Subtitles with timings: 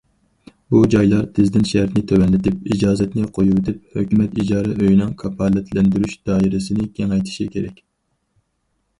[0.73, 7.85] بۇ جايلار تېزدىن شەرتنى تۆۋەنلىتىپ، ئىجازەتنى قويۇۋېتىپ، ھۆكۈمەت ئىجارە ئۆيىنىڭ كاپالەتلەندۈرۈش دائىرىسىنى كېڭەيتىشى كېرەك.